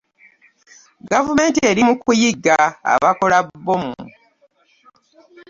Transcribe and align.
Gavumenti 1.11 1.59
eri 1.69 1.81
mu 1.87 1.95
kuyigga 2.03 2.55
abakola 2.93 3.37
bbomu. 3.45 3.95